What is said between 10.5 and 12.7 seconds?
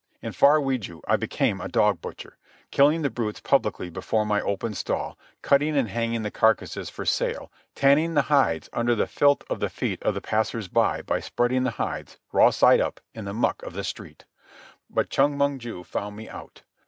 by by spreading the hides, raw